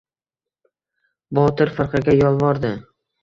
[1.39, 2.73] Botir firqaga yolvordi.